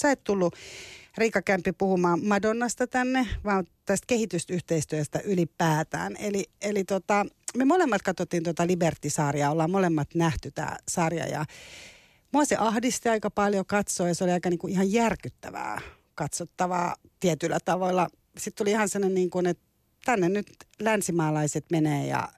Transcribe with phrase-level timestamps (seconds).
[0.00, 0.54] sä et tullut
[1.16, 6.16] Riikka Kämpi puhumaan Madonnasta tänne, vaan tästä kehitysyhteistyöstä ylipäätään.
[6.18, 7.26] Eli, eli tota,
[7.56, 11.44] me molemmat katsottiin tuota Liberty-sarjaa, ollaan molemmat nähty tämä sarja ja
[12.32, 15.80] mua se ahdisti aika paljon katsoa ja se oli aika niin kuin ihan järkyttävää
[16.14, 18.08] katsottavaa tietyllä tavoilla.
[18.38, 19.64] Sitten tuli ihan sellainen, niin kuin, että
[20.04, 20.46] tänne nyt
[20.80, 22.28] länsimaalaiset menee ja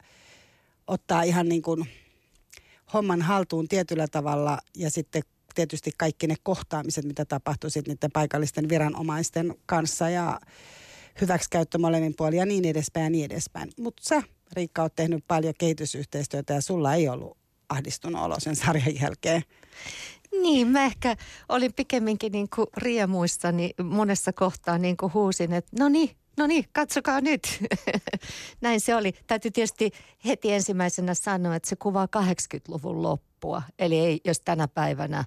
[0.86, 1.88] ottaa ihan niin kuin
[2.92, 5.22] homman haltuun tietyllä tavalla ja sitten
[5.54, 10.40] tietysti kaikki ne kohtaamiset, mitä tapahtui sitten niiden paikallisten viranomaisten kanssa ja
[11.20, 13.70] hyväksikäyttö molemmin puolin ja niin edespäin ja niin edespäin.
[13.80, 17.38] Mutta sä, Riikka, oot tehnyt paljon kehitysyhteistyötä ja sulla ei ollut
[17.68, 19.42] ahdistunut olo sen sarjan jälkeen.
[20.42, 21.16] Niin, mä ehkä
[21.48, 26.64] olin pikemminkin niin kuin riemuissani monessa kohtaa niin kuin huusin, että no niin, no niin,
[26.72, 27.42] katsokaa nyt.
[28.60, 29.12] Näin se oli.
[29.26, 29.90] Täytyy tietysti
[30.26, 33.62] heti ensimmäisenä sanoa, että se kuvaa 80-luvun loppua.
[33.78, 35.24] Eli ei, jos tänä päivänä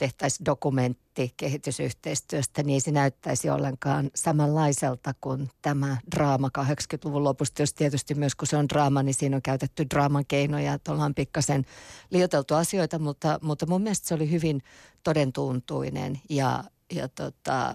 [0.00, 7.62] tehtäisiin dokumentti kehitysyhteistyöstä, niin se näyttäisi ollenkaan samanlaiselta kuin tämä draama 80-luvun lopusta.
[7.62, 11.14] Jos tietysti myös kun se on draama, niin siinä on käytetty draaman keinoja, että ollaan
[11.14, 11.64] pikkasen
[12.10, 14.62] liioteltu asioita, mutta, mutta mun mielestä se oli hyvin
[15.02, 17.74] todentuntuinen ja, ja tota,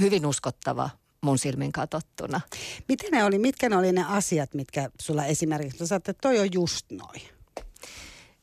[0.00, 0.90] hyvin uskottava
[1.24, 2.40] mun silmin katsottuna.
[2.88, 6.48] Miten ne oli, mitkä ne oli ne asiat, mitkä sulla esimerkiksi, sä että toi on
[6.52, 7.22] just noin?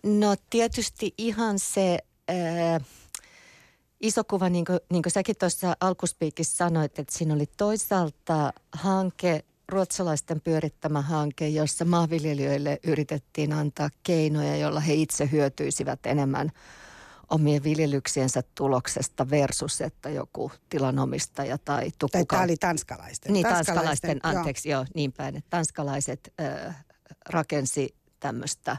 [0.04, 2.86] No tietysti ihan se äh,
[4.02, 9.44] iso kuva, niin kuin, niin kuin säkin tuossa alkuspiikissä sanoit, että siinä oli toisaalta hanke,
[9.70, 16.52] ruotsalaisten pyörittämä hanke, jossa maanviljelijöille yritettiin antaa keinoja, joilla he itse hyötyisivät enemmän
[17.32, 22.36] omien viljelyksiensä tuloksesta versus, että joku tilanomistaja tai tukkuka...
[22.36, 23.34] Tämä oli tanskalaisten.
[23.34, 24.82] Niin, tanskalaisten, tanskalaisten anteeksi, joo.
[24.82, 25.36] joo, niin päin.
[25.36, 26.86] Että tanskalaiset äh,
[27.30, 28.78] rakensi tämmöistä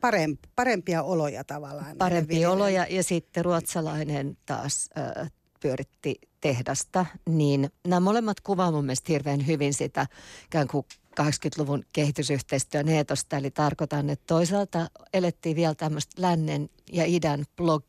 [0.00, 1.96] paremp, parempia oloja tavallaan.
[1.96, 5.26] Parempia oloja ja sitten ruotsalainen taas ö,
[5.60, 10.06] pyöritti tehdasta, niin nämä molemmat kuvaavat mun mielestä hirveän hyvin sitä
[10.46, 10.86] ikään kuin
[11.20, 13.36] 80-luvun kehitysyhteistyön eetosta.
[13.36, 17.84] Eli tarkoitan, että toisaalta elettiin vielä tämmöistä lännen ja idän blog,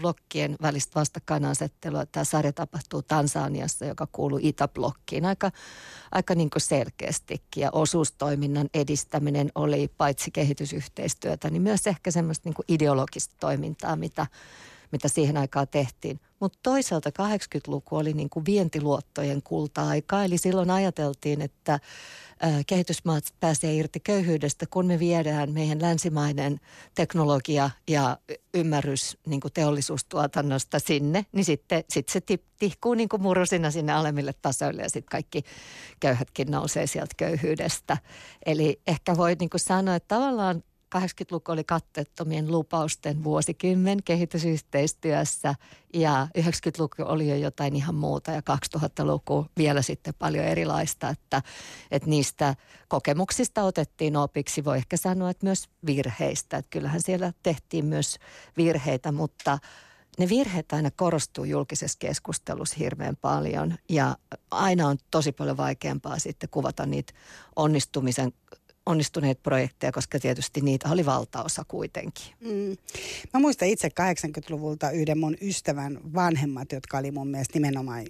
[0.00, 2.06] blokkien välistä vastakkainasettelua.
[2.06, 5.50] Tämä sarja tapahtuu Tansaniassa, joka kuuluu Itäblokkiin aika,
[6.12, 7.60] aika niin kuin selkeästikin.
[7.60, 14.26] Ja osuustoiminnan edistäminen oli paitsi kehitysyhteistyötä, niin myös ehkä semmoista niin kuin ideologista toimintaa, mitä,
[14.92, 16.20] mitä siihen aikaan tehtiin.
[16.40, 21.80] Mutta toisaalta 80-luku oli niin kuin vientiluottojen kulta-aika, eli silloin ajateltiin, että
[22.66, 26.60] kehitysmaat pääsee irti köyhyydestä, kun me viedään meidän länsimainen
[26.94, 28.18] teknologia ja
[28.54, 32.20] ymmärrys niin kuin teollisuustuotannosta sinne, niin sitten sit se
[32.58, 35.42] tihkuu niin kuin murusina sinne alemmille tasoille ja sitten kaikki
[36.00, 37.96] köyhätkin nousee sieltä köyhyydestä.
[38.46, 40.62] Eli ehkä voi niin kuin sanoa, että tavallaan
[40.94, 45.54] 80-luku oli katteettomien lupausten vuosikymmen kehitysyhteistyössä
[45.94, 48.42] ja 90-luku oli jo jotain ihan muuta ja
[48.76, 51.42] 2000-luku vielä sitten paljon erilaista, että,
[51.90, 52.54] että niistä
[52.88, 54.64] kokemuksista otettiin opiksi.
[54.64, 58.18] Voi ehkä sanoa, että myös virheistä, että kyllähän siellä tehtiin myös
[58.56, 59.58] virheitä, mutta
[60.18, 64.16] ne virheet aina korostuu julkisessa keskustelussa hirveän paljon ja
[64.50, 67.12] aina on tosi paljon vaikeampaa sitten kuvata niitä
[67.56, 68.32] onnistumisen
[68.86, 72.26] onnistuneet projekteja, koska tietysti niitä oli valtaosa kuitenkin.
[72.40, 72.76] Mm.
[73.34, 78.04] Mä muistan itse 80-luvulta yhden mun ystävän vanhemmat, jotka oli mun mielestä nimenomaan,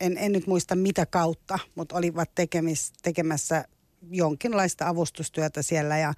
[0.00, 3.64] en, en nyt muista mitä kautta, mutta olivat tekemis, tekemässä
[4.10, 6.14] jonkinlaista avustustyötä siellä ja,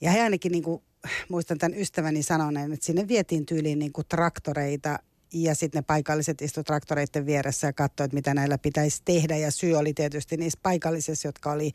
[0.00, 0.82] ja he ainakin niin kuin,
[1.28, 4.98] muistan tämän ystäväni sanoneen, että sinne vietiin tyyliin niin kuin traktoreita
[5.32, 9.36] ja sitten ne paikalliset istuivat traktoreiden vieressä ja katsoivat, mitä näillä pitäisi tehdä.
[9.36, 11.72] Ja syy oli tietysti niissä paikallisissa, jotka oli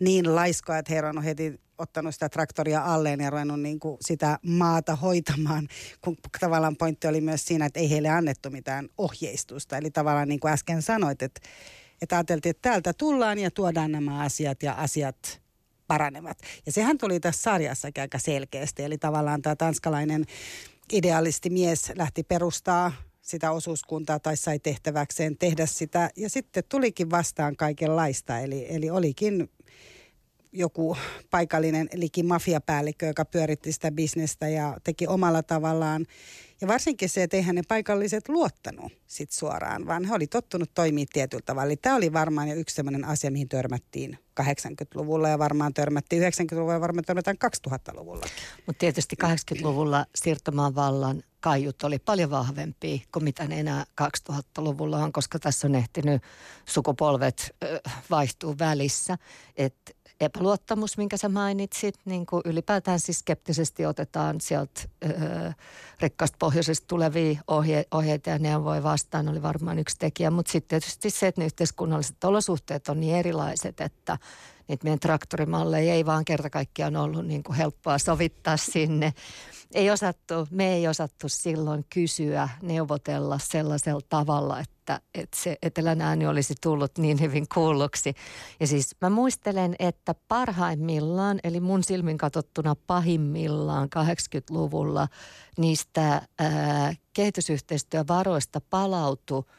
[0.00, 4.38] niin laiskoja, että he on heti ottanut sitä traktoria alleen ja ruvennut niin kuin sitä
[4.46, 5.68] maata hoitamaan.
[6.00, 9.76] Kun tavallaan pointti oli myös siinä, että ei heille annettu mitään ohjeistusta.
[9.76, 11.40] Eli tavallaan niin kuin äsken sanoit, että,
[12.02, 15.42] että ajateltiin, että täältä tullaan ja tuodaan nämä asiat ja asiat
[15.86, 16.38] paranevat.
[16.66, 18.82] Ja sehän tuli tässä sarjassa aika selkeästi.
[18.82, 20.24] Eli tavallaan tämä tanskalainen
[20.92, 26.10] idealisti mies lähti perustaa sitä osuuskuntaa tai sai tehtäväkseen tehdä sitä.
[26.16, 29.50] Ja sitten tulikin vastaan kaikenlaista, eli, eli olikin
[30.52, 30.96] joku
[31.30, 36.06] paikallinen liki mafiapäällikkö, joka pyöritti sitä bisnestä ja teki omalla tavallaan.
[36.60, 41.06] Ja varsinkin se, että eihän ne paikalliset luottanut sit suoraan, vaan he oli tottunut toimia
[41.12, 41.66] tietyllä tavalla.
[41.66, 46.72] Eli tämä oli varmaan jo yksi sellainen asia, mihin törmättiin 80-luvulla ja varmaan törmättiin 90-luvulla
[46.72, 47.36] ja varmaan törmätään
[47.68, 48.26] 2000-luvulla.
[48.66, 55.12] Mutta tietysti 80-luvulla siirtomaan vallan kaiut oli paljon vahvempi kuin mitä ne enää 2000-luvulla on,
[55.12, 56.22] koska tässä on ehtinyt
[56.64, 57.56] sukupolvet
[58.10, 59.18] vaihtuu välissä.
[59.56, 65.52] Että epäluottamus, minkä sä mainitsit, niin kuin ylipäätään siis skeptisesti otetaan sieltä öö,
[66.00, 70.30] rikkaasta pohjoisesta tulevia ohje, ohjeita ja neuvoja vastaan oli varmaan yksi tekijä.
[70.30, 74.18] Mutta sitten tietysti se, että ne yhteiskunnalliset olosuhteet on niin erilaiset, että
[74.68, 79.12] niitä meidän traktorimalleja ei vaan kerta kaikkiaan ollut niin kuin helppoa sovittaa sinne
[79.74, 84.72] ei osattu, me ei osattu silloin kysyä, neuvotella sellaisella tavalla, että,
[85.14, 88.14] että se etelän ääni olisi tullut niin hyvin kuulluksi.
[88.60, 95.08] Ja siis mä muistelen, että parhaimmillaan, eli mun silmin katsottuna pahimmillaan 80-luvulla
[95.58, 99.44] niistä ää, kehitysyhteistyövaroista palautui–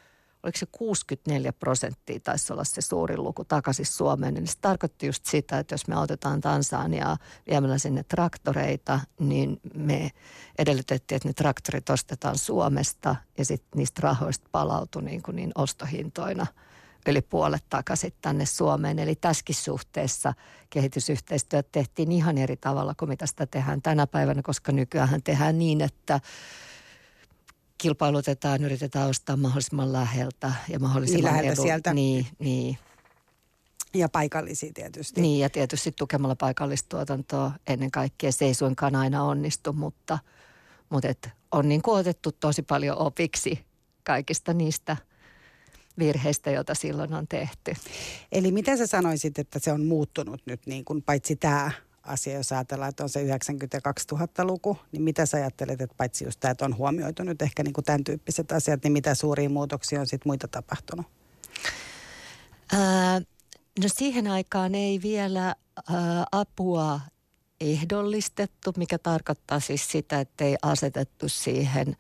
[0.44, 5.26] oliko se 64 prosenttia taisi olla se suurin luku takaisin Suomeen, niin se tarkoitti just
[5.26, 7.18] sitä, että jos me autetaan Tansaniaa
[7.50, 10.12] viemällä sinne traktoreita, niin me
[10.60, 16.48] edellytettiin, että ne traktorit ostetaan Suomesta ja sitten niistä rahoista palautui niin, kuin niin ostohintoina
[17.08, 19.00] yli puolet takaisin tänne Suomeen.
[19.00, 20.34] Eli tässäkin suhteessa
[20.70, 25.82] kehitysyhteistyöt tehtiin ihan eri tavalla kuin mitä sitä tehdään tänä päivänä, koska nykyään tehdään niin,
[25.82, 26.20] että
[27.84, 31.62] kilpailutetaan, yritetään ostaa mahdollisimman läheltä ja mahdollisimman niin edu.
[31.62, 31.94] sieltä.
[31.94, 32.78] Niin, niin.
[33.94, 35.22] Ja paikallisia tietysti.
[35.22, 38.32] Niin ja tietysti tukemalla paikallistuotantoa ennen kaikkea.
[38.32, 40.20] Se ei suinkaan aina onnistu, mutta,
[40.90, 43.66] mutta et on niin kuin otettu tosi paljon opiksi
[44.04, 44.98] kaikista niistä
[46.00, 47.74] virheistä, joita silloin on tehty.
[48.32, 51.72] Eli mitä sä sanoisit, että se on muuttunut nyt niin kuin paitsi tämä
[52.04, 53.28] asia, jos ajatellaan, että on se 90-
[53.74, 53.80] ja
[54.14, 57.74] 2000-luku, niin mitä sä ajattelet, että paitsi just tämä, että on huomioitu nyt ehkä niin
[57.74, 61.06] kuin tämän tyyppiset asiat, niin mitä suuria muutoksia on sitten muita tapahtunut?
[62.74, 63.20] Ää,
[63.80, 67.00] no siihen aikaan ei vielä ää, apua
[67.62, 71.96] ehdollistettu, mikä tarkoittaa siis sitä, että ei asetettu siihen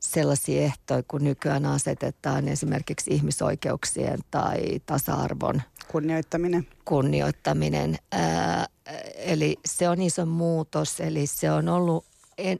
[0.00, 6.66] sellaisia ehtoja, kun nykyään asetetaan esimerkiksi ihmisoikeuksien tai tasa-arvon kunnioittaminen.
[6.84, 7.96] Kunnioittaminen.
[8.12, 8.66] Ää,
[9.14, 12.04] eli se on iso muutos, eli se on ollut,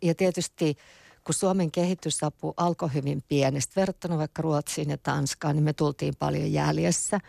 [0.03, 0.77] ja tietysti
[1.25, 6.53] kun Suomen kehitysapu alkoi hyvin pienestä verrattuna vaikka Ruotsiin ja Tanskaan, niin me tultiin paljon
[6.53, 7.21] jäljessä–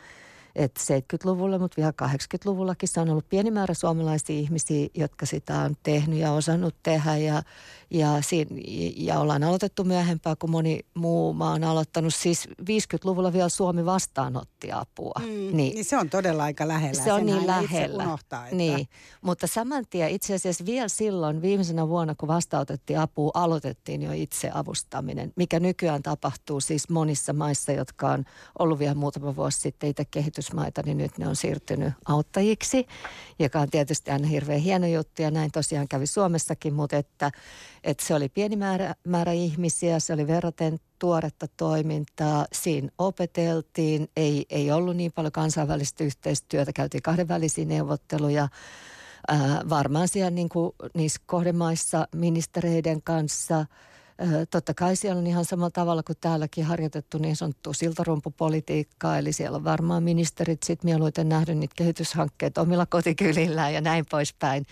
[0.55, 5.75] että 70-luvulla, mutta vielä 80-luvullakin se on ollut pieni määrä suomalaisia ihmisiä, jotka sitä on
[5.83, 7.17] tehnyt ja osannut tehdä.
[7.17, 7.43] Ja,
[7.89, 8.55] ja, siinä,
[8.95, 12.15] ja ollaan aloitettu myöhempää, kuin moni muu maa on aloittanut.
[12.15, 15.13] Siis 50-luvulla vielä Suomi vastaanotti apua.
[15.19, 17.03] Mm, niin, niin se on todella aika lähellä.
[17.03, 18.03] Se on niin lähellä.
[18.03, 18.55] Unohtaa, että...
[18.55, 18.87] Niin,
[19.21, 24.51] mutta saman tien itse asiassa vielä silloin viimeisenä vuonna, kun vastaanotettiin apua, aloitettiin jo itse
[24.53, 28.25] avustaminen, mikä nykyään tapahtuu siis monissa maissa, jotka on
[28.59, 32.87] ollut vielä muutama vuosi sitten itse kehitys kehitysmaita, niin nyt ne on siirtynyt auttajiksi,
[33.39, 37.31] joka on tietysti aina hirveän hieno juttu ja näin tosiaan kävi Suomessakin, mutta että,
[37.83, 44.45] että se oli pieni määrä, määrä ihmisiä, se oli verraten tuoretta toimintaa, siinä opeteltiin, ei,
[44.49, 48.47] ei ollut niin paljon kansainvälistä yhteistyötä, käytiin kahdenvälisiä neuvotteluja,
[49.27, 53.65] Ää, varmaan siellä niin kuin, niissä kohdemaissa ministereiden kanssa–
[54.49, 59.55] Totta kai siellä on ihan samalla tavalla kuin täälläkin harjoitettu niin sanottu siltarumpupolitiikkaa, eli siellä
[59.55, 64.65] on varmaan ministerit sitten mieluiten nähnyt niitä kehityshankkeita omilla kotikylillään ja näin poispäin.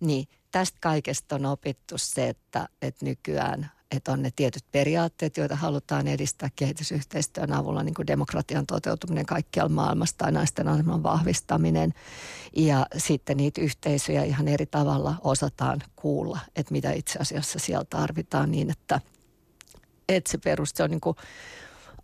[0.00, 5.56] Niin tästä kaikesta on opittu se, että, että nykyään että on ne tietyt periaatteet, joita
[5.56, 11.94] halutaan edistää kehitysyhteistyön avulla, niin kuin demokratian toteutuminen kaikkialla maailmassa tai naisten aseman vahvistaminen.
[12.56, 18.50] Ja sitten niitä yhteisöjä ihan eri tavalla osataan kuulla, että mitä itse asiassa siellä tarvitaan
[18.50, 19.00] niin, että,
[20.08, 21.16] että se peruste on niin kuin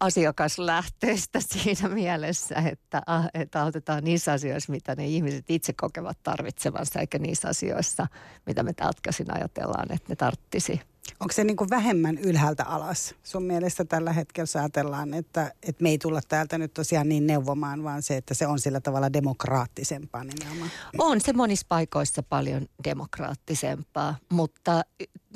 [0.00, 3.02] asiakaslähteistä siinä mielessä, että,
[3.34, 8.06] että autetaan niissä asioissa, mitä ne ihmiset itse kokevat tarvitsevansa, eikä niissä asioissa,
[8.46, 10.80] mitä me täältä käsin ajatellaan, että ne tarttisi.
[11.20, 13.14] Onko se niin kuin vähemmän ylhäältä alas?
[13.22, 17.84] Sun mielestä tällä hetkellä ajatellaan, että, että me ei tulla täältä nyt tosiaan niin neuvomaan,
[17.84, 20.70] vaan se, että se on sillä tavalla demokraattisempaa nimenomaan?
[20.98, 24.82] On se monissa paikoissa paljon demokraattisempaa, mutta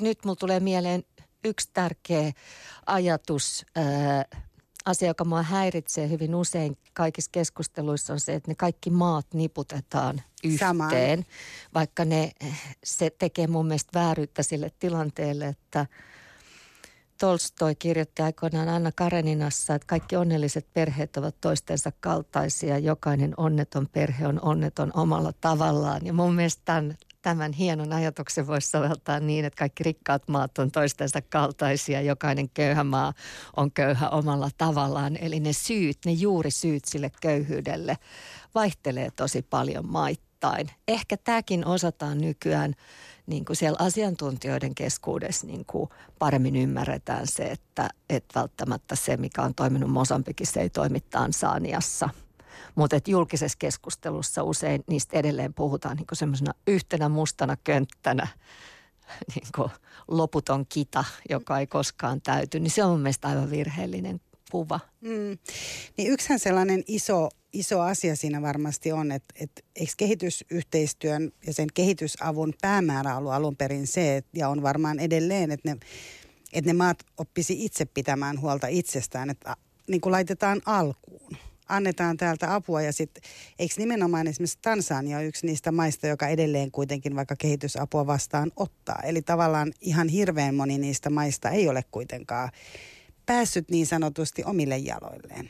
[0.01, 1.03] nyt mulla tulee mieleen
[1.45, 2.31] yksi tärkeä
[2.85, 4.43] ajatus äh,
[4.87, 10.21] asia, joka mua häiritsee hyvin usein kaikissa keskusteluissa on se, että ne kaikki maat niputetaan
[10.43, 10.69] yhteen.
[10.69, 10.91] Samaan.
[11.73, 12.31] Vaikka ne,
[12.83, 15.85] se tekee mun mielestä vääryyttä sille tilanteelle, että
[17.19, 22.77] Tolstoi kirjoitti aikoinaan Anna Kareninassa, että kaikki onnelliset perheet ovat toistensa kaltaisia.
[22.77, 26.05] Jokainen onneton perhe on onneton omalla tavallaan.
[26.05, 30.71] Ja mun mielestä tämän tämän hienon ajatuksen voisi soveltaa niin, että kaikki rikkaat maat on
[30.71, 33.13] toistensa kaltaisia, jokainen köyhä maa
[33.57, 35.17] on köyhä omalla tavallaan.
[35.21, 37.97] Eli ne syyt, ne juuri syyt sille köyhyydelle
[38.55, 40.69] vaihtelee tosi paljon maittain.
[40.87, 42.73] Ehkä tämäkin osataan nykyään
[43.25, 49.41] niin kuin siellä asiantuntijoiden keskuudessa niin kuin paremmin ymmärretään se, että, että välttämättä se, mikä
[49.41, 52.09] on toiminut Mosambikissa, ei toimi Tansaniassa–
[52.75, 58.27] Mutta julkisessa keskustelussa usein niistä edelleen puhutaan niin semmoisena yhtenä mustana könttänä,
[59.35, 59.71] niin kuin
[60.07, 64.21] loputon kita, joka ei koskaan täyty, niin se on mun mielestä aivan virheellinen
[64.51, 64.79] kuva.
[65.01, 65.37] Mm.
[65.97, 71.67] Niin yksihän sellainen iso, iso asia siinä varmasti on, että, että eikö kehitysyhteistyön ja sen
[71.73, 75.77] kehitysavun päämäärä ollut alun perin se, ja on varmaan edelleen, että ne,
[76.53, 79.55] että ne maat oppisi itse pitämään huolta itsestään, että
[79.87, 81.37] niin kuin laitetaan alkuun
[81.69, 83.23] annetaan täältä apua ja sitten
[83.59, 88.99] eikö nimenomaan esimerkiksi Tansania yksi niistä maista, joka edelleen kuitenkin vaikka kehitysapua vastaan ottaa.
[89.03, 92.49] Eli tavallaan ihan hirveän moni niistä maista ei ole kuitenkaan
[93.25, 95.49] päässyt niin sanotusti omille jaloilleen.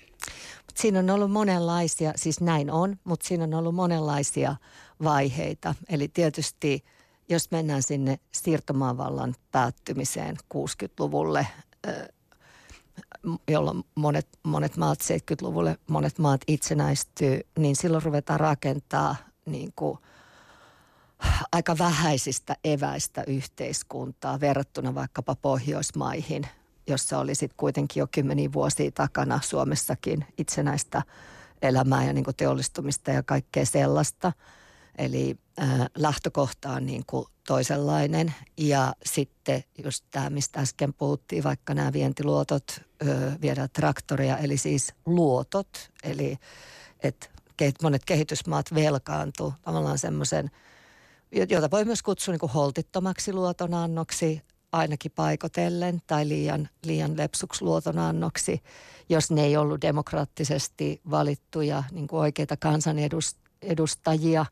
[0.65, 4.55] Mut siinä on ollut monenlaisia, siis näin on, mutta siinä on ollut monenlaisia
[5.03, 5.75] vaiheita.
[5.89, 6.83] Eli tietysti
[7.29, 11.47] jos mennään sinne siirtomaavallan päättymiseen 60-luvulle,
[13.47, 19.15] jolloin monet, monet maat 70-luvulle, monet maat itsenäistyy, niin silloin ruvetaan rakentaa
[19.45, 19.97] niin kuin
[21.51, 26.47] aika vähäisistä eväistä yhteiskuntaa verrattuna vaikkapa Pohjoismaihin,
[26.87, 31.01] jossa oli sitten kuitenkin jo kymmeniä vuosia takana Suomessakin itsenäistä
[31.61, 34.31] elämää ja niin kuin teollistumista ja kaikkea sellaista.
[34.97, 38.33] Eli äh, lähtökohta on niin kuin toisenlainen.
[38.57, 44.93] Ja sitten just tämä, mistä äsken puhuttiin, vaikka nämä vientiluotot, ö, viedään traktoria, eli siis
[45.05, 45.91] luotot.
[46.03, 46.37] Eli
[47.03, 47.27] että
[47.83, 50.51] monet kehitysmaat velkaantuu tavallaan semmoisen,
[51.49, 58.61] jota voi myös kutsua niin kuin holtittomaksi luotonannoksi, ainakin paikotellen, tai liian, liian lepsuksi luotonannoksi,
[59.09, 64.45] jos ne ei ollut demokraattisesti valittuja niin kuin oikeita kansanedustajia,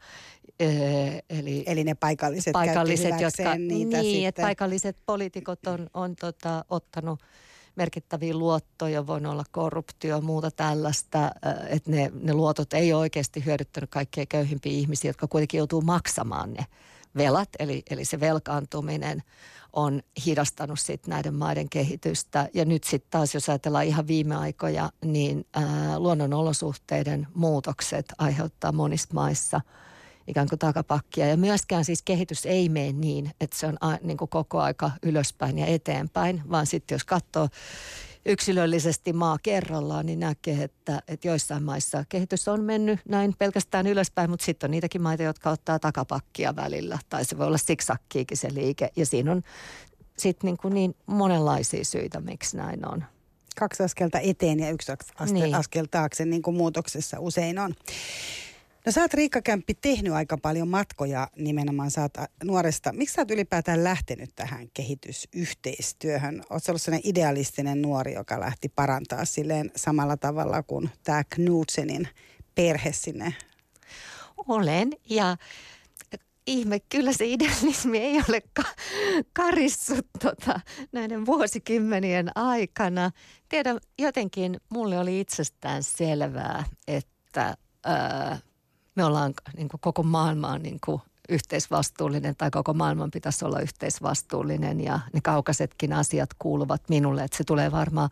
[1.30, 7.20] Eli, eli ne paikalliset, paikalliset jotka, niitä Niin, että paikalliset poliitikot on, on tota, ottanut
[7.76, 11.32] merkittäviä luottoja, voi olla korruptio muuta tällaista,
[11.68, 16.54] että ne, ne luotot ei ole oikeasti hyödyttänyt kaikkia köyhimpiä ihmisiä, jotka kuitenkin joutuu maksamaan
[16.54, 16.66] ne
[17.18, 19.24] velat, eli, eli se velkaantuminen
[19.74, 22.50] on hidastanut sit näiden maiden kehitystä.
[22.54, 28.72] Ja nyt sitten taas, jos ajatellaan ihan viime aikoja, niin ää, luonnon olosuhteiden muutokset aiheuttaa
[28.72, 29.62] monissa maissa–
[30.28, 31.28] ikään kuin takapakkia.
[31.28, 34.92] Ja myöskään siis kehitys ei mene niin, että se on a, niin kuin koko aika
[35.04, 37.50] ylöspäin ja eteenpäin, vaan sitten jos katsoo
[38.26, 44.30] yksilöllisesti maa kerrallaan, niin näkee, että, että joissain maissa kehitys on mennyt näin pelkästään ylöspäin,
[44.30, 48.54] mutta sitten on niitäkin maita, jotka ottaa takapakkia välillä, tai se voi olla siksakkiikin se
[48.54, 49.42] liike, ja siinä on
[50.18, 53.04] sitten niin, niin monenlaisia syitä, miksi näin on.
[53.60, 55.56] Kaksi askelta eteen ja yksi askel, niin.
[55.56, 57.76] askel taakse, niin kuin muutoksessa usein on.
[58.86, 62.14] No sä oot Riikka Kämppi tehnyt aika paljon matkoja nimenomaan, sä oot
[62.44, 62.94] nuoresta.
[62.94, 66.44] Miksi sä oot ylipäätään lähtenyt tähän kehitysyhteistyöhön?
[66.50, 72.08] Oot ollut sellainen idealistinen nuori, joka lähti parantaa silleen samalla tavalla kuin tämä Knudsenin
[72.56, 73.34] perhe sinne?
[74.48, 75.38] Olen ja
[76.48, 78.76] ihme, kyllä se idealismi ei ole ka-
[79.34, 80.60] karissut tota,
[80.92, 83.12] näiden vuosikymmenien aikana.
[83.50, 87.58] Tiedän, jotenkin mulle oli itsestään selvää, että...
[87.88, 88.40] Ää,
[88.96, 94.82] me ollaan niin kuin koko maailmaan niin kuin yhteisvastuullinen tai koko maailman pitäisi olla yhteisvastuullinen
[94.82, 97.24] ja ne kaukaisetkin asiat kuuluvat minulle.
[97.24, 98.10] Että se tulee varmaan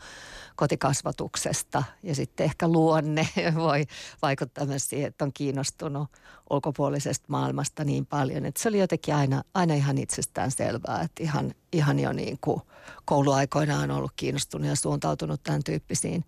[0.55, 3.85] kotikasvatuksesta ja sitten ehkä luonne voi
[4.21, 6.09] vaikuttaa myös siihen, että on kiinnostunut
[6.49, 8.45] ulkopuolisesta maailmasta niin paljon.
[8.45, 12.61] Että se oli jotenkin aina, aina ihan itsestään selvää, että ihan, ihan jo niin kuin
[13.05, 16.25] kouluaikoina on ollut kiinnostunut ja suuntautunut tämän tyyppisiin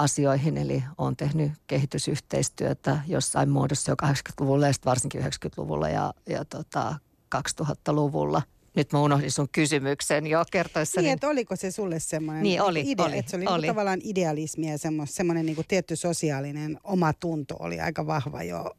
[0.00, 6.94] asioihin, eli olen tehnyt kehitysyhteistyötä jossain muodossa jo 80-luvulla ja varsinkin 90-luvulla ja, ja tota
[7.36, 8.42] 2000-luvulla.
[8.76, 11.00] Nyt mä unohdin sun kysymyksen jo kertoessa.
[11.00, 13.62] Niin, että oliko se sulle semmoinen niin, oli, idea, oli, että se oli, oli.
[13.62, 18.70] Niin tavallaan idealismi ja semmoinen niin tietty sosiaalinen oma tunto oli aika vahva jo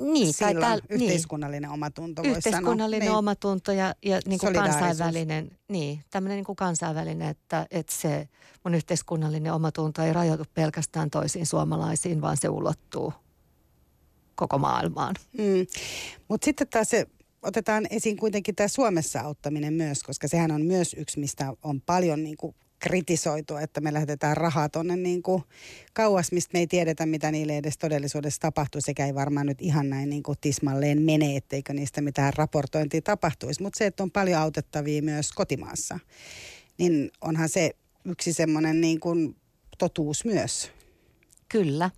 [0.00, 1.02] niin, tai tääl, niin.
[1.02, 1.74] yhteiskunnallinen niin.
[1.74, 3.18] omatunto voisi Yhteiskunnallinen sanoa.
[3.18, 8.28] omatunto ja, ja niin kuin kansainvälinen, niin, tämmöinen niin kuin kansainvälinen, että, että se
[8.64, 13.12] mun yhteiskunnallinen omatunto ei rajoitu pelkästään toisiin suomalaisiin, vaan se ulottuu
[14.34, 15.14] koko maailmaan.
[15.38, 15.66] Mm.
[16.28, 17.06] Mutta sitten taas se
[17.42, 22.24] otetaan esiin kuitenkin tämä Suomessa auttaminen myös, koska sehän on myös yksi, mistä on paljon
[22.24, 25.42] niin kuin kritisoitu, että me lähetetään rahaa tuonne niin kuin
[25.92, 28.80] kauas, mistä me ei tiedetä, mitä niille edes todellisuudessa tapahtuu.
[28.80, 33.62] Sekä ei varmaan nyt ihan näin niin kuin tismalleen mene, etteikö niistä mitään raportointia tapahtuisi.
[33.62, 35.98] Mutta se, että on paljon autettavia myös kotimaassa,
[36.78, 37.70] niin onhan se
[38.04, 39.36] yksi semmoinen niin kuin
[39.78, 40.70] totuus myös.
[41.48, 41.90] Kyllä.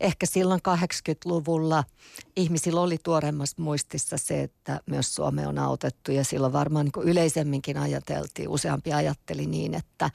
[0.00, 1.84] Ehkä silloin 80-luvulla
[2.36, 7.78] ihmisillä oli tuoreemmassa muistissa se, että myös Suome on autettu ja silloin varmaan niin yleisemminkin
[7.78, 10.10] ajateltiin, useampi ajatteli niin, että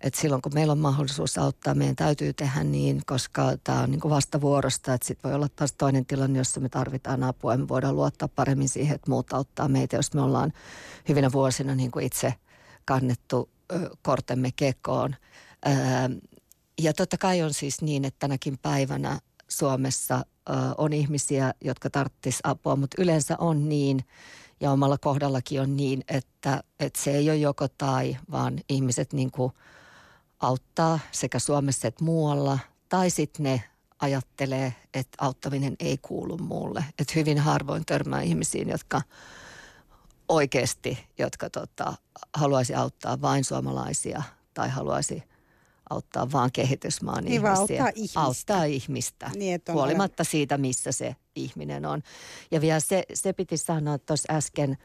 [0.00, 4.00] että silloin kun meillä on mahdollisuus auttaa, meidän täytyy tehdä niin, koska tämä on niin
[4.00, 7.68] kuin vastavuorosta, että sitten voi olla taas toinen tilanne, jossa me tarvitaan apua ja me
[7.68, 10.52] voidaan luottaa paremmin siihen, että muut auttaa meitä, jos me ollaan
[11.08, 12.34] hyvinä vuosina niin kuin itse
[12.84, 15.16] kannettu ö, kortemme kekoon.
[15.66, 15.70] Ö,
[16.82, 19.18] ja totta kai on siis niin, että tänäkin päivänä
[19.48, 24.04] Suomessa ö, on ihmisiä, jotka tarvitsisivat apua, mutta yleensä on niin,
[24.60, 29.30] ja omalla kohdallakin on niin, että, että se ei ole joko tai, vaan ihmiset niin
[29.30, 29.52] kuin
[30.40, 32.58] auttaa sekä Suomessa että muualla.
[32.88, 33.62] Tai sitten ne
[33.98, 36.84] ajattelee, että auttaminen ei kuulu muulle.
[36.98, 39.02] Että hyvin harvoin törmää ihmisiin, jotka
[40.28, 41.94] oikeasti, jotka tota,
[42.34, 44.22] haluaisi auttaa vain suomalaisia
[44.54, 45.22] tai haluaisi
[45.90, 47.52] auttaa vain kehitysmaan niin ihmisiä.
[47.52, 48.20] Auttaa ihmistä.
[48.20, 52.02] Auttaa ihmistä, niin, huolimatta siitä, missä se ihminen on.
[52.50, 54.78] Ja vielä se, se piti sanoa tuossa äsken,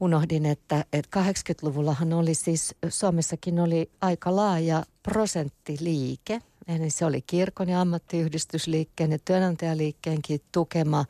[0.00, 6.42] unohdin, että, että 80-luvullahan oli siis, Suomessakin oli aika laaja prosenttiliike.
[6.68, 11.04] Eli se oli kirkon ja ammattiyhdistysliikkeen ja työnantajaliikkeenkin tukema,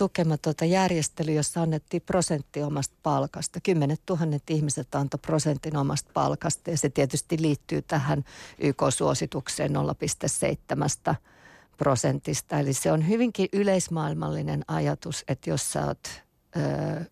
[0.00, 3.60] tukema tuota järjestely, jossa annettiin prosentti omasta palkasta.
[3.62, 8.24] Kymmenet tuhannet ihmiset antoi prosentin omasta palkasta ja se tietysti liittyy tähän
[8.58, 9.70] YK-suositukseen
[11.10, 11.14] 0,7
[11.76, 12.58] prosentista.
[12.58, 16.08] Eli se on hyvinkin yleismaailmallinen ajatus, että jos sä oot
[16.56, 17.04] ö,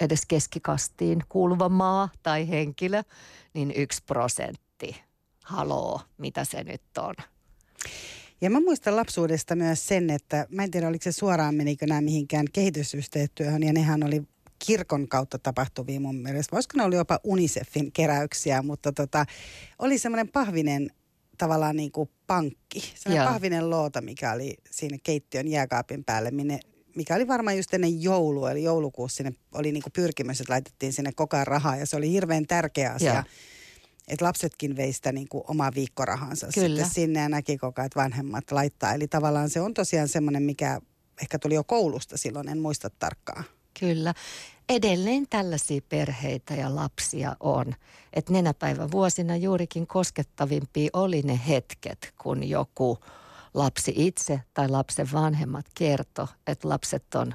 [0.00, 3.02] edes keskikastiin kuuluva maa tai henkilö,
[3.54, 5.02] niin yksi prosentti.
[5.44, 7.14] Haloo, mitä se nyt on?
[8.42, 12.00] Ja mä muistan lapsuudesta myös sen, että mä en tiedä oliko se suoraan menikö nämä
[12.00, 14.22] mihinkään kehitysyhteistyöhön ja nehän oli
[14.66, 16.52] kirkon kautta tapahtuvia mun mielestä.
[16.52, 19.26] Voisiko ne oli jopa UNICEFin keräyksiä, mutta tota,
[19.78, 20.90] oli semmoinen pahvinen
[21.38, 22.92] tavallaan niin kuin pankki.
[22.94, 26.60] Semmoinen pahvinen loota, mikä oli siinä keittiön jääkaapin päälle, minne
[26.96, 30.92] mikä oli varmaan just ennen joulua, eli joulukuussa sinne oli niin kuin pyrkimys, että laitettiin
[30.92, 33.14] sinne koko ajan rahaa ja se oli hirveän tärkeä asia.
[33.14, 33.24] Ja.
[34.12, 36.68] Että lapsetkin veistä sitä niin kuin omaa viikkorahansa Kyllä.
[36.68, 38.94] sitten sinne ja näki koko ajan, että vanhemmat laittaa.
[38.94, 40.80] Eli tavallaan se on tosiaan semmoinen, mikä
[41.22, 43.44] ehkä tuli jo koulusta silloin, en muista tarkkaan.
[43.80, 44.14] Kyllä.
[44.68, 47.74] Edelleen tällaisia perheitä ja lapsia on.
[48.12, 52.98] Että nenäpäivän vuosina juurikin koskettavimpia oli ne hetket, kun joku–
[53.54, 57.34] lapsi itse tai lapsen vanhemmat kerto, että lapset on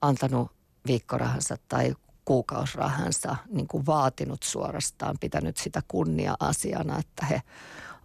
[0.00, 0.50] antanut
[0.86, 7.42] viikkorahansa tai kuukausrahansa, niin kuin vaatinut suorastaan, pitänyt sitä kunnia-asiana, että he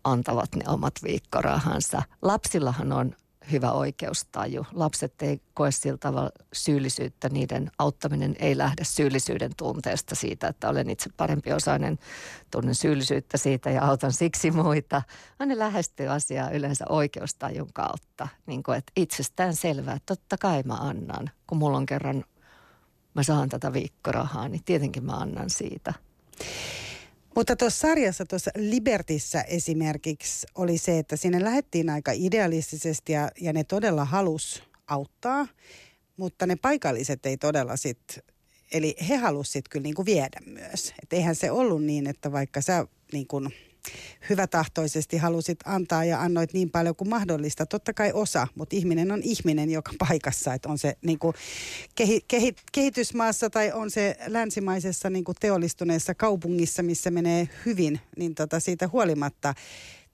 [0.03, 2.01] antavat ne omat viikkorahansa.
[2.21, 3.15] Lapsillahan on
[3.51, 4.65] hyvä oikeustaju.
[4.73, 10.89] Lapset ei koe sillä tavalla syyllisyyttä, niiden auttaminen ei lähde syyllisyyden tunteesta siitä, että olen
[10.89, 11.99] itse parempi osainen,
[12.51, 15.01] tunnen syyllisyyttä siitä ja autan siksi muita.
[15.45, 20.73] Ne lähestyy asiaa yleensä oikeustajun kautta, niin kuin, että itsestään selvää, että totta kai mä
[20.73, 22.23] annan, kun mulla on kerran,
[23.17, 25.93] mä saan tätä viikkorahaa, niin tietenkin mä annan siitä.
[27.35, 33.53] Mutta tuossa sarjassa, tuossa Libertissä esimerkiksi oli se, että sinne lähettiin aika idealistisesti ja, ja
[33.53, 35.47] ne todella halus auttaa,
[36.17, 38.23] mutta ne paikalliset ei todella sitten,
[38.71, 40.93] eli he halusivat kyllä niinku viedä myös.
[41.03, 43.49] Et eihän se ollut niin, että vaikka sä niin kuin–
[44.29, 47.65] hyvätahtoisesti halusit antaa ja annoit niin paljon kuin mahdollista.
[47.65, 51.33] Totta kai osa, mutta ihminen on ihminen joka paikassa, että on se niin kuin
[51.95, 58.35] kehi, kehi, kehitysmaassa tai on se länsimaisessa niin kuin teollistuneessa kaupungissa, missä menee hyvin, niin
[58.35, 59.53] tota siitä huolimatta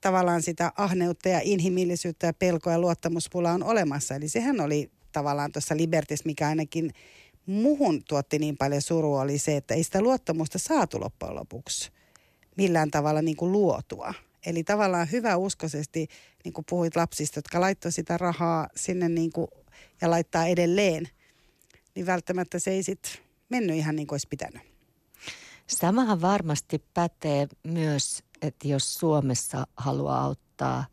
[0.00, 4.14] tavallaan sitä ahneutta ja inhimillisyyttä ja pelkoa ja luottamuspula on olemassa.
[4.14, 6.92] Eli sehän oli tavallaan tuossa Libertis, mikä ainakin
[7.46, 11.90] muhun tuotti niin paljon surua, oli se, että ei sitä luottamusta saatu loppujen lopuksi
[12.56, 14.14] millään tavalla niin kuin luotua.
[14.46, 16.08] Eli tavallaan hyvä uskoisesti,
[16.44, 19.48] niin kuin puhuit lapsista, jotka laittoi sitä rahaa sinne niin kuin,
[20.00, 21.08] ja laittaa edelleen,
[21.94, 23.12] niin välttämättä se ei sitten
[23.48, 24.62] mennyt ihan niin kuin olisi pitänyt.
[25.66, 30.84] Samahan varmasti pätee myös, että jos Suomessa haluaa auttaa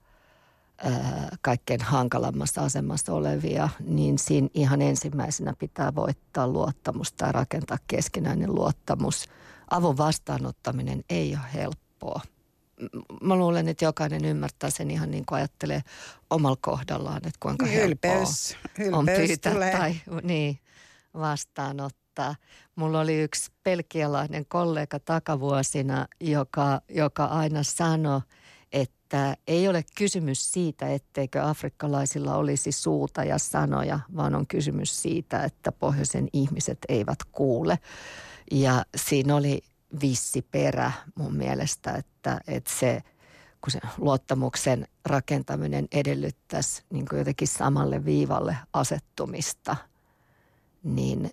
[1.41, 9.25] kaikkein hankalammassa asemassa olevia, niin siinä ihan ensimmäisenä pitää voittaa luottamusta ja rakentaa keskinäinen luottamus–
[9.71, 12.21] avun vastaanottaminen ei ole helppoa.
[13.21, 15.81] Mä luulen, että jokainen ymmärtää sen ihan niin kuin ajattelee
[16.29, 19.71] omalla kohdallaan, että kuinka ylpeys, helppoa on pyytää tulee.
[19.71, 20.59] tai niin,
[21.13, 22.35] vastaanottaa.
[22.75, 28.21] Mulla oli yksi pelkialainen kollega takavuosina, joka, joka aina sanoi,
[28.71, 35.43] että ei ole kysymys siitä, etteikö afrikkalaisilla olisi suuta ja sanoja, vaan on kysymys siitä,
[35.43, 37.79] että pohjoisen ihmiset eivät kuule.
[38.51, 39.61] Ja siinä oli
[40.01, 43.03] vissi perä mun mielestä, että, että se,
[43.61, 49.75] kun se luottamuksen rakentaminen edellyttäisi niin kuin jotenkin samalle viivalle asettumista,
[50.83, 51.31] niin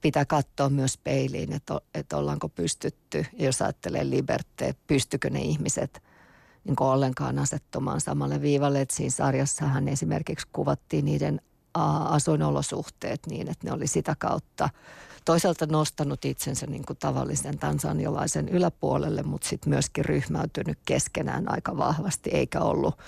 [0.00, 6.02] pitää katsoa myös peiliin, että, että ollaanko pystytty, jos ajattelee liberté, pystykö ne ihmiset
[6.64, 8.80] niin ollenkaan asettumaan samalle viivalle.
[8.80, 11.40] Että siinä sarjassahan esimerkiksi kuvattiin niiden
[12.08, 14.68] asuinolosuhteet niin, että ne oli sitä kautta
[15.24, 22.30] toisaalta nostanut itsensä niin kuin tavallisen tansanialaisen yläpuolelle, mutta sitten myöskin ryhmäytynyt keskenään aika vahvasti,
[22.30, 22.98] eikä ollut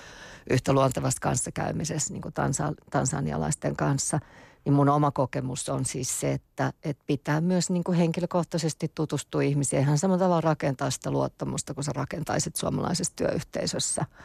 [0.49, 4.19] yhtä luontevassa kanssakäymisessä niin kuin tansa, tansanialaisten kanssa.
[4.65, 9.41] Niin mun oma kokemus on siis se, että, että pitää myös niin kuin henkilökohtaisesti tutustua
[9.41, 9.81] ihmisiin.
[9.81, 14.05] Ihan samalla tavalla rakentaa sitä luottamusta, kun sä rakentaisit suomalaisessa työyhteisössä–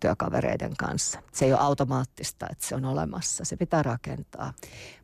[0.00, 1.22] työkavereiden kanssa.
[1.32, 3.44] Se ei ole automaattista, että se on olemassa.
[3.44, 4.52] Se pitää rakentaa.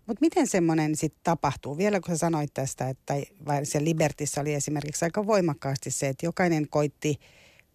[0.06, 1.78] Mutta miten semmoinen sitten tapahtuu?
[1.78, 3.14] Vielä kun sä sanoit tästä, että
[3.62, 7.20] se Libertissa oli esimerkiksi aika voimakkaasti se, että jokainen koitti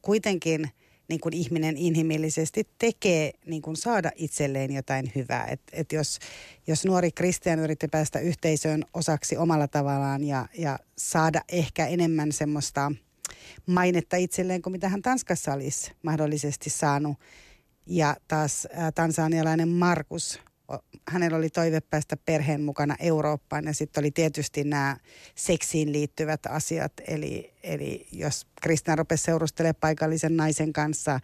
[0.02, 0.70] kuitenkin
[1.08, 5.46] niin kuin ihminen inhimillisesti tekee niin kuin saada itselleen jotain hyvää.
[5.46, 6.20] Et, et jos,
[6.68, 12.92] jos nuori kristian yritti päästä yhteisöön osaksi omalla tavallaan ja, ja saada ehkä enemmän semmoista–
[13.66, 17.18] mainetta itselleen kuin mitä hän Tanskassa olisi mahdollisesti saanut.
[17.86, 20.40] Ja taas tansanialainen Markus,
[21.08, 24.98] hänellä oli toive päästä perheen mukana Eurooppaan ja sitten oli tietysti nämä
[25.36, 26.94] seksiin liittyvät asiat.
[27.08, 31.20] Eli, eli jos Kristian rupesi seurustelemaan paikallisen naisen kanssa,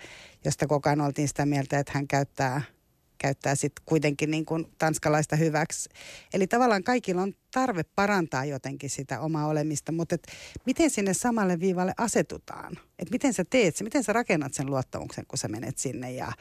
[0.46, 2.62] josta koko ajan oltiin sitä mieltä, että hän käyttää–
[3.18, 5.90] käyttää sitten kuitenkin niin kuin tanskalaista hyväksi.
[6.34, 10.28] Eli tavallaan kaikilla on tarve parantaa jotenkin sitä omaa olemista, mutta et
[10.66, 12.78] miten sinne samalle viivalle asetutaan?
[13.00, 16.32] Et miten sä teet se, miten sä rakennat sen luottamuksen, kun sä menet sinne ja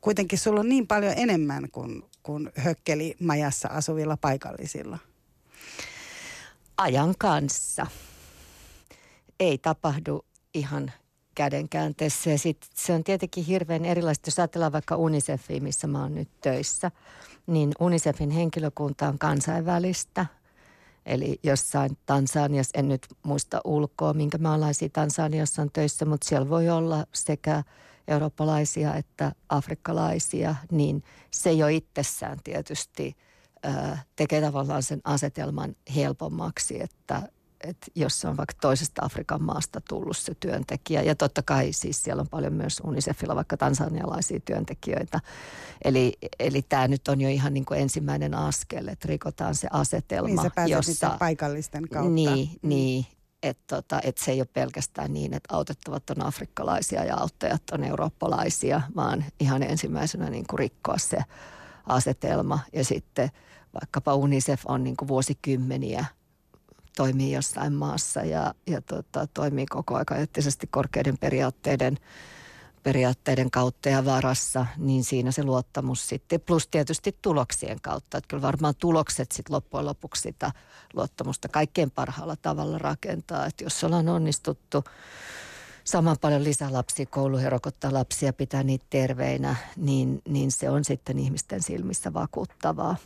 [0.00, 4.98] kuitenkin sulla on niin paljon enemmän kuin, kuin hökkeli majassa asuvilla paikallisilla.
[6.76, 7.86] Ajan kanssa.
[9.40, 10.92] Ei tapahdu ihan
[11.34, 12.30] kädenkäänteessä.
[12.30, 16.28] Ja sit se on tietenkin hirveän erilaista, jos ajatellaan vaikka UNICEFia, missä mä oon nyt
[16.40, 16.90] töissä,
[17.46, 20.26] niin UNICEFin henkilökunta on kansainvälistä.
[21.06, 26.70] Eli jossain Tansaniassa, en nyt muista ulkoa, minkä maalaisia Tansaniassa on töissä, mutta siellä voi
[26.70, 27.62] olla sekä
[28.08, 33.16] eurooppalaisia että afrikkalaisia, niin se jo itsessään tietysti
[34.16, 37.22] tekee tavallaan sen asetelman helpommaksi, että
[37.66, 41.02] että jos se on vaikka toisesta Afrikan maasta tullut se työntekijä.
[41.02, 45.20] Ja totta kai siis siellä on paljon myös UNICEFilla vaikka tansanialaisia työntekijöitä.
[45.84, 50.42] Eli, eli tämä nyt on jo ihan niin kuin ensimmäinen askel, että rikotaan se asetelma.
[50.42, 52.10] Niin sä jossa, paikallisten kautta.
[52.10, 52.68] Niin, mm.
[52.68, 53.06] niin
[53.42, 57.84] että tota, et se ei ole pelkästään niin, että autettavat on afrikkalaisia ja auttajat on
[57.84, 61.18] eurooppalaisia, vaan ihan ensimmäisenä niin kuin rikkoa se
[61.86, 62.58] asetelma.
[62.72, 63.30] Ja sitten
[63.80, 66.04] vaikkapa UNICEF on niin kuin vuosikymmeniä–
[66.96, 71.98] toimii jossain maassa ja, ja tota, toimii koko ajan eettisesti korkeiden periaatteiden,
[72.82, 78.18] periaatteiden kautta ja varassa, niin siinä se luottamus sitten, plus tietysti tuloksien kautta.
[78.18, 80.52] Että kyllä varmaan tulokset sitten loppujen lopuksi sitä
[80.94, 83.46] luottamusta kaikkein parhaalla tavalla rakentaa.
[83.46, 84.84] Että jos ollaan onnistuttu
[85.84, 92.12] saman paljon lisälapsia, kouluherokottaa lapsia, pitää niitä terveinä, niin, niin se on sitten ihmisten silmissä
[92.12, 92.96] vakuuttavaa.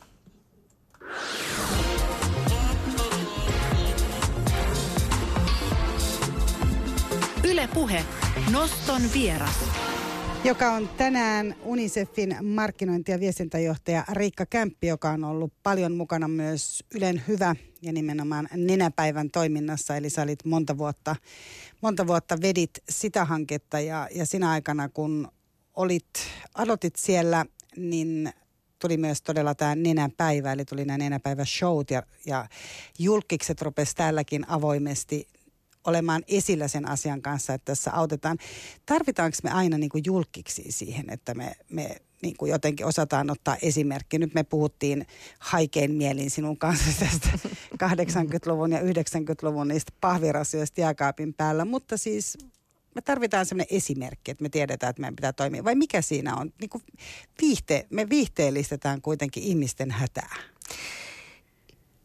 [7.66, 8.04] Puhe.
[8.52, 9.64] Noston vieras.
[10.44, 16.84] Joka on tänään UNICEFin markkinointi- ja viestintäjohtaja Riikka Kämppi, joka on ollut paljon mukana myös
[16.94, 19.96] Ylen Hyvä ja nimenomaan Nenäpäivän toiminnassa.
[19.96, 21.16] Eli sä olit monta vuotta,
[21.82, 25.28] monta vuotta vedit sitä hanketta ja, ja sinä aikana kun
[25.74, 26.08] olit,
[26.54, 28.32] aloitit siellä, niin
[28.78, 32.46] tuli myös todella tämä nenäpäivä, eli tuli nämä nenäpäivä-showt ja, ja
[32.98, 35.26] julkikset rupesi täälläkin avoimesti
[35.88, 38.38] olemaan esillä sen asian kanssa, että tässä autetaan.
[38.86, 43.56] Tarvitaanko me aina niin kuin julkiksi siihen, että me, me niin kuin jotenkin osataan ottaa
[43.62, 44.18] esimerkki.
[44.18, 45.06] Nyt me puhuttiin
[45.38, 47.28] haikein mielin sinun kanssa tästä
[47.84, 52.38] 80-luvun ja 90-luvun niistä pahvirasioista jääkaapin päällä, mutta siis
[52.94, 55.64] me tarvitaan sellainen esimerkki, että me tiedetään, että meidän pitää toimia.
[55.64, 56.52] Vai mikä siinä on?
[56.60, 56.82] Niin kuin
[57.40, 60.36] viihte, me viihteellistetään kuitenkin ihmisten hätää.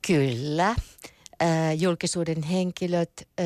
[0.08, 0.76] Kyllä
[1.44, 3.46] ää, julkisuuden henkilöt, ää,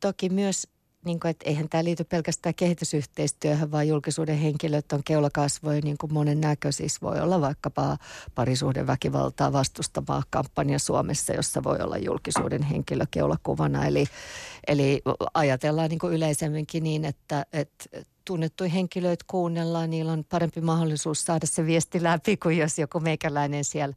[0.00, 0.68] toki myös
[1.04, 6.12] niin kuin, että eihän tämä liity pelkästään kehitysyhteistyöhön, vaan julkisuuden henkilöt on keulakasvoja niin kuin
[6.12, 6.98] monen näköisissä.
[7.02, 7.98] Voi olla vaikkapa
[8.34, 13.86] parisuhdeväkivaltaa vastustavaa kampanja Suomessa, jossa voi olla julkisuuden henkilö keulakuvana.
[13.86, 14.04] Eli,
[14.66, 15.02] eli
[15.34, 21.46] ajatellaan niin kuin yleisemminkin niin, että, että tunnettuja henkilöitä kuunnellaan, niillä on parempi mahdollisuus saada
[21.46, 23.94] se viesti läpi kuin jos joku meikäläinen siellä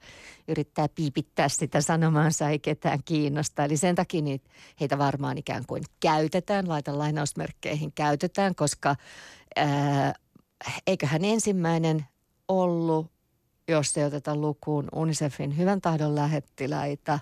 [0.48, 3.64] yrittää piipittää sitä sanomaansa, ei ketään kiinnosta.
[3.64, 8.96] Eli sen takia niitä, heitä varmaan ikään kuin käytetään, laitan lainausmerkkeihin käytetään, koska
[9.56, 10.14] ää,
[10.88, 12.06] eiköhän ensimmäinen
[12.48, 13.12] ollut,
[13.68, 17.20] jos ei oteta lukuun UNICEFin hyvän tahdon lähettiläitä,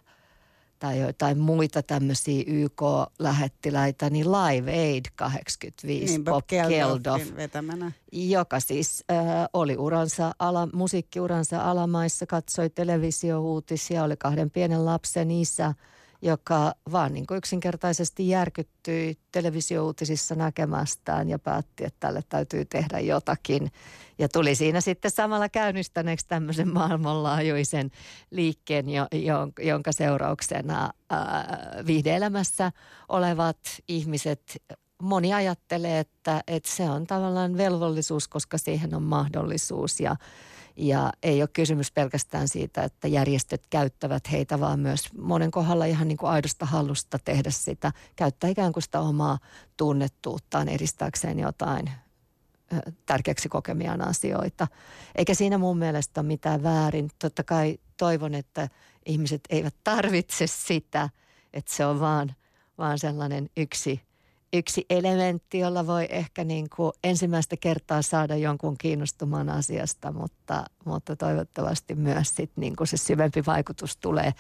[0.80, 7.92] tai jotain muita tämmöisiä YK-lähettiläitä, niin Live Aid 85 niin, Bob Geldof, vetämänä.
[8.12, 9.18] joka siis äh,
[9.54, 15.74] oli uransa ala, musiikkiuransa alamaissa, katsoi televisiouutisia, oli kahden pienen lapsen isä–
[16.22, 23.72] joka vaan niin kuin yksinkertaisesti järkyttyi televisiouutisissa näkemästään ja päätti, että tälle täytyy tehdä jotakin.
[24.20, 27.92] Ja tuli siinä sitten samalla käynnistäneeksi tämmöisen maailmanlaajuisen
[28.32, 29.08] liikkeen, jo,
[29.60, 32.72] jonka seurauksena ää, viihdeelämässä
[33.10, 34.64] olevat ihmiset
[35.02, 40.16] moni ajattelee, että, että se on tavallaan velvollisuus, koska siihen on mahdollisuus ja
[40.78, 46.08] ja ei ole kysymys pelkästään siitä, että järjestöt käyttävät heitä, vaan myös monen kohdalla ihan
[46.08, 49.40] niin kuin aidosta halusta tehdä sitä, käyttää ikään kuin sitä omaa
[49.78, 51.92] tunnettuuttaan edistääkseen jotain
[53.06, 54.68] tärkeäksi kokemiaan asioita.
[55.16, 57.10] Eikä siinä mun mielestä ole mitään väärin.
[57.20, 58.70] Totta kai toivon, että
[59.06, 61.10] ihmiset eivät tarvitse sitä,
[61.54, 62.36] että se on vaan,
[62.78, 64.07] vaan sellainen yksi
[64.54, 71.16] yksi elementti, jolla voi ehkä niin kuin ensimmäistä kertaa saada jonkun kiinnostumaan asiasta, mutta, mutta
[71.16, 74.34] toivottavasti myös sit niin kuin se syvempi vaikutus tulee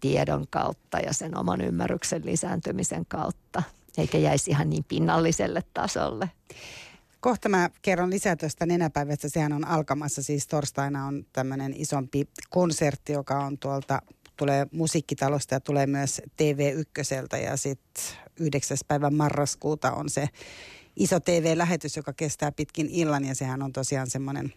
[0.00, 3.62] tiedon kautta ja sen oman ymmärryksen lisääntymisen kautta,
[3.98, 6.30] eikä jäisi ihan niin pinnalliselle tasolle.
[7.20, 9.28] Kohta mä kerron lisää tuosta nenäpäivästä.
[9.28, 14.02] Sehän on alkamassa, siis torstaina on tämmöinen isompi konsertti, joka on tuolta
[14.36, 18.04] tulee musiikkitalosta ja tulee myös TV1 ja sitten
[18.40, 18.76] 9.
[18.88, 20.28] päivä marraskuuta on se
[20.96, 24.52] iso TV-lähetys, joka kestää pitkin illan ja sehän on tosiaan semmoinen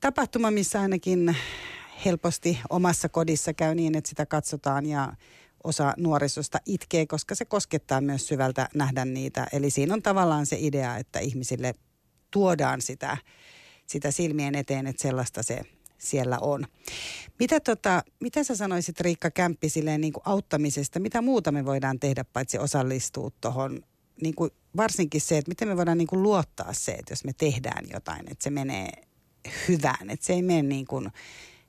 [0.00, 1.36] tapahtuma, missä ainakin
[2.04, 5.12] helposti omassa kodissa käy niin, että sitä katsotaan ja
[5.64, 9.46] osa nuorisosta itkee, koska se koskettaa myös syvältä nähdä niitä.
[9.52, 11.74] Eli siinä on tavallaan se idea, että ihmisille
[12.30, 13.16] tuodaan sitä,
[13.86, 15.60] sitä silmien eteen, että sellaista se
[15.98, 16.64] siellä on.
[17.38, 21.00] Mitä, tota, mitä sä sanoisit Riikka Kämppi silleen niin kuin auttamisesta?
[21.00, 23.82] Mitä muuta me voidaan tehdä paitsi osallistua tuohon?
[24.22, 24.34] Niin
[24.76, 28.30] varsinkin se, että miten me voidaan niin kuin luottaa se, että jos me tehdään jotain,
[28.30, 28.90] että se menee
[29.68, 30.10] hyvään.
[30.10, 31.08] Että se ei mene niin kuin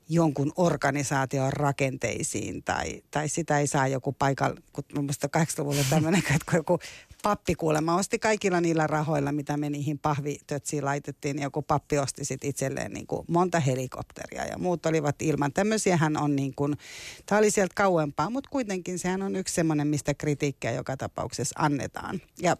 [0.09, 6.45] jonkun organisaation rakenteisiin tai, tai sitä ei saa joku paikalla, kun muista 80-luvulla tämmöinen, että
[6.49, 6.79] kun joku
[7.23, 12.25] pappi kuulemma osti kaikilla niillä rahoilla, mitä me niihin pahvitötsiin laitettiin, niin joku pappi osti
[12.25, 15.53] sitten itselleen niin kuin monta helikopteria ja muut olivat ilman.
[15.53, 16.77] Tämmöisiähän on niin kuin,
[17.25, 22.21] tämä oli sieltä kauempaa, mutta kuitenkin sehän on yksi semmoinen, mistä kritiikkiä joka tapauksessa annetaan.
[22.41, 22.57] Ja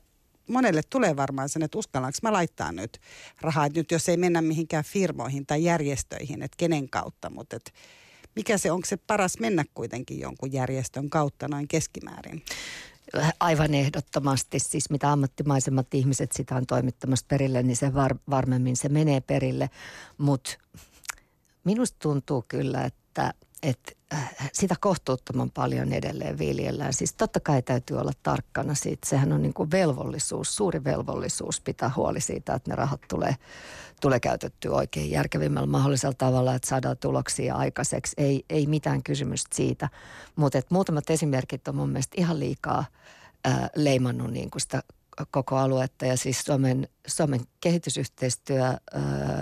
[0.48, 3.00] monelle tulee varmaan sen, että uskallanko mä laittaa nyt
[3.42, 7.72] rahaa, että nyt jos ei mennä mihinkään firmoihin tai järjestöihin, että kenen kautta, mutta että
[8.36, 12.44] mikä se, onko se paras mennä kuitenkin jonkun järjestön kautta noin keskimäärin?
[13.40, 18.90] Aivan ehdottomasti, siis mitä ammattimaisemmat ihmiset sitä on toimittamassa perille, niin se var, varmemmin se
[18.90, 19.70] menee perille.
[20.18, 20.58] Mutta
[21.64, 26.94] minusta tuntuu kyllä, että, että äh, sitä kohtuuttoman paljon edelleen viljellään.
[26.94, 29.10] Siis totta kai täytyy olla tarkkana siitä.
[29.10, 33.36] Sehän on niin kuin velvollisuus, suuri velvollisuus pitää huoli siitä, että ne rahat tulee,
[34.02, 38.14] tulee käytetty oikein järkevimmällä mahdollisella tavalla, että saadaan tuloksia aikaiseksi.
[38.18, 39.90] Ei, ei mitään kysymystä siitä.
[40.36, 42.86] Mutta muutamat esimerkit on mun mielestä ihan liikaa
[43.46, 44.84] ää, leimannut niin kuin sitä
[45.32, 46.06] koko aluetta.
[46.06, 48.80] Ja siis Suomen, Suomen kehitysyhteistyö ää,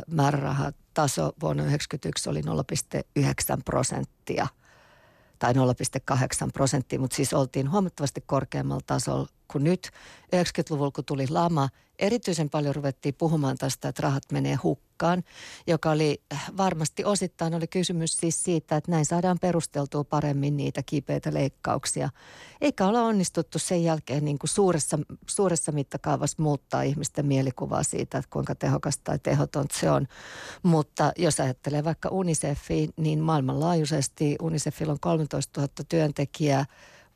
[0.08, 4.48] määrärahataso vuonna 1991 oli 0,9 prosenttia
[5.40, 5.60] tai 0,8
[6.54, 9.90] prosenttia, mutta siis oltiin huomattavasti korkeammalla tasolla kuin nyt.
[10.36, 14.87] 90-luvulla, kun tuli lama, erityisen paljon ruvettiin puhumaan tästä, että rahat menee hukkaan,
[15.68, 16.22] joka oli
[16.58, 22.10] varmasti osittain oli kysymys siis siitä, että näin saadaan perusteltua paremmin niitä kipeitä leikkauksia.
[22.62, 28.30] Eikä ole onnistuttu sen jälkeen niin kuin suuressa, suuressa mittakaavassa muuttaa ihmisten mielikuvaa siitä, että
[28.30, 30.08] kuinka tehokasta tai tehoton se on.
[30.64, 36.66] Mutta jos ajattelee vaikka UNICEFia, niin maailmanlaajuisesti UNICEFilla on 13 000 työntekijää,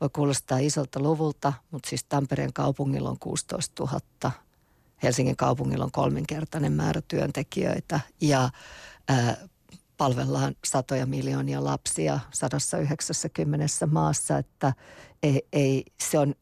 [0.00, 3.82] voi kuulostaa isolta luvulta, mutta siis Tampereen kaupungilla on 16
[4.22, 4.32] 000
[5.02, 8.50] Helsingin kaupungilla on kolminkertainen määrä työntekijöitä ja
[9.08, 9.36] ää,
[9.96, 14.72] palvellaan satoja miljoonia lapsia 190 maassa, että
[15.22, 16.34] ei, ei, se on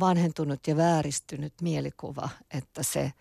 [0.00, 3.12] vanhentunut ja vääristynyt mielikuva, että se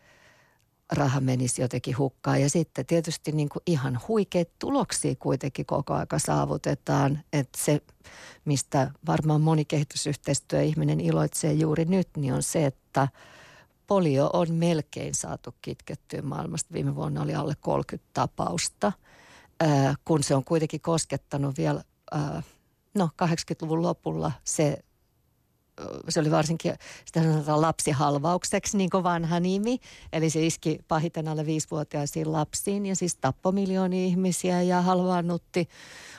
[0.91, 2.41] raha menisi jotenkin hukkaan.
[2.41, 7.19] Ja sitten tietysti niin kuin ihan huikeita tuloksia kuitenkin koko aika saavutetaan.
[7.34, 7.82] Että se,
[8.45, 13.08] mistä varmaan moni kehitysyhteistyöihminen iloitsee juuri nyt, niin on se, että–
[13.88, 16.73] polio on melkein saatu kitkettyä maailmasta.
[16.73, 18.91] Viime vuonna oli alle 30 tapausta,
[20.06, 21.84] kun se on kuitenkin koskettanut vielä,
[22.93, 24.78] no 80-luvun lopulla se
[26.10, 26.73] se oli varsinkin,
[27.06, 29.80] sitä sanotaan lapsihalvaukseksi, niin kuin vanha nimi.
[30.13, 35.69] Eli se iski pahiten alle viisivuotiaisiin lapsiin ja siis tappoi miljoonia ihmisiä ja halvaannutti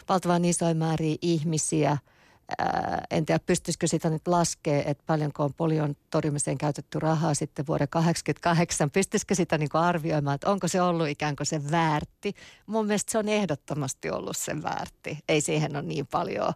[0.09, 1.99] valtavan isoja määriä ihmisiä–
[2.59, 7.67] ää, en tiedä pystyisikö sitä nyt laskea, että paljonko on polion torjumiseen käytetty rahaa sitten
[7.67, 8.91] vuoden 1988.
[8.91, 12.35] Pystyisikö sitä niin kuin arvioimaan, että onko se ollut ikään kuin se väärti?
[12.67, 15.19] Mun mielestä se on ehdottomasti ollut sen väärti.
[15.29, 16.53] Ei siihen ole niin paljon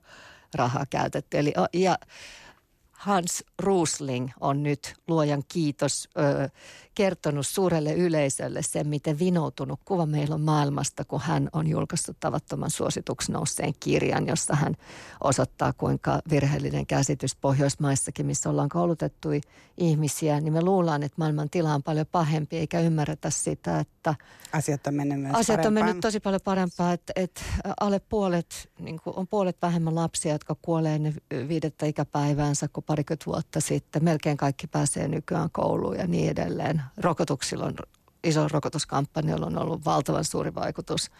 [0.54, 1.38] rahaa käytetty.
[1.38, 1.98] Eli, ja
[3.02, 6.48] Hans Rusling on nyt luojan kiitos ö,
[6.94, 12.70] kertonut suurelle yleisölle sen, miten vinoutunut kuva meillä on maailmasta, kun hän on julkaissut tavattoman
[12.70, 14.74] suosituksi nousseen kirjan, jossa hän
[15.24, 19.28] osoittaa, kuinka virheellinen käsitys Pohjoismaissakin, missä ollaan koulutettu
[19.78, 24.14] ihmisiä, niin me luullaan, että maailman tila on paljon pahempi, eikä ymmärretä sitä, että
[24.52, 27.42] asiat on mennyt myös Asiat on mennyt tosi paljon parempaa, että, että
[27.80, 31.00] alle puolet, niin on puolet vähemmän lapsia, jotka kuolee
[31.48, 34.04] viidettä ikäpäiväänsä kuin parikymmentä vuotta sitten.
[34.04, 36.82] Melkein kaikki pääsee nykyään kouluun ja niin edelleen.
[36.96, 37.74] Rokotuksilla on
[38.24, 41.10] iso rokotuskampanjalla on ollut valtavan suuri vaikutus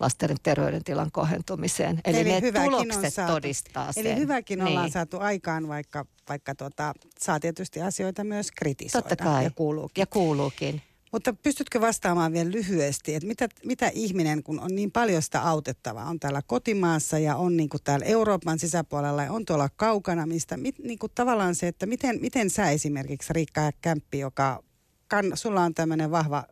[0.00, 2.00] lasten terveydentilan kohentumiseen.
[2.04, 4.06] Eli, Eli ne tulokset saatu, todistaa sen.
[4.06, 4.68] Eli hyväkin niin.
[4.68, 9.08] ollaan saatu aikaan, vaikka, vaikka tuota, saa tietysti asioita myös kritisoida.
[9.08, 9.44] Totta kai.
[9.44, 10.02] Ja kuuluukin.
[10.02, 10.82] Ja kuuluukin.
[11.12, 16.08] Mutta pystytkö vastaamaan vielä lyhyesti, että mitä, mitä ihminen, kun on niin paljon sitä autettavaa,
[16.08, 20.56] on täällä kotimaassa ja on niin kuin täällä Euroopan sisäpuolella ja on tuolla kaukana, mistä
[20.56, 24.62] mit, niin kuin tavallaan se, että miten, miten sä esimerkiksi Riikka Kämppi, joka
[25.08, 26.44] kan, sulla on tämmöinen vahva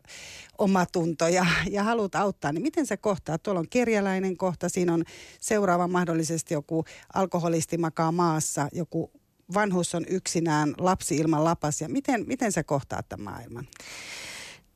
[0.57, 3.37] omatunto ja, ja haluat auttaa, niin miten sä kohtaa?
[3.37, 5.03] Tuolla on kerjäläinen kohta, siinä on
[5.39, 9.11] seuraava mahdollisesti joku alkoholisti makaa maassa, joku
[9.53, 11.89] vanhus on yksinään, lapsi ilman lapasia.
[11.89, 13.67] Miten, miten sä kohtaat tämän maailman?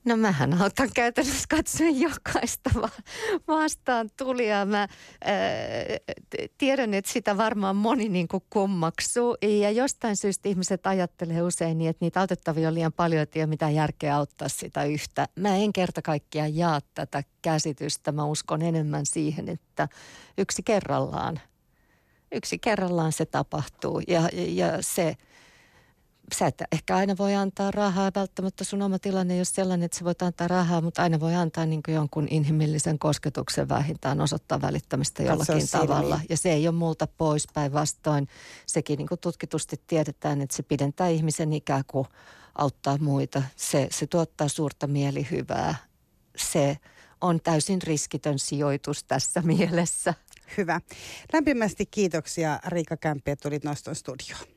[0.06, 2.70] No mähän autan käytännössä katsoen jokaista
[3.48, 4.66] vastaan tulijaa.
[4.66, 4.88] Mä ää,
[6.58, 9.38] tiedän, että sitä varmaan moni niin kuin kummaksuu.
[9.42, 13.44] Ja jostain syystä ihmiset ajattelee usein niin, että niitä autettavia on liian paljon, että ei
[13.44, 15.28] ole mitään järkeä auttaa sitä yhtä.
[15.36, 18.12] Mä en kerta kaikkiaan jaa tätä käsitystä.
[18.12, 19.88] Mä uskon enemmän siihen, että
[20.38, 21.40] yksi kerrallaan,
[22.32, 24.02] yksi kerrallaan se tapahtuu.
[24.08, 25.16] Ja, ja se
[26.34, 29.98] sä et ehkä aina voi antaa rahaa, välttämättä sun oma tilanne ei ole sellainen, että
[29.98, 35.24] sä voit antaa rahaa, mutta aina voi antaa niin jonkun inhimillisen kosketuksen vähintään osoittaa välittämistä
[35.24, 36.20] jollakin tavalla.
[36.30, 38.28] Ja se ei ole multa pois päinvastoin.
[38.66, 42.08] Sekin niin tutkitusti tiedetään, että se pidentää ihmisen ikää kuin
[42.56, 43.44] auttaa muita.
[43.56, 45.76] Se, se tuottaa suurta mielihyvää.
[46.38, 46.78] Se
[47.22, 50.14] on täysin riskitön sijoitus tässä mielessä.
[50.58, 50.82] Hyvä.
[51.34, 54.46] Lämpimästi kiitoksia Riikka Kämpi, että tulit Noston studioon.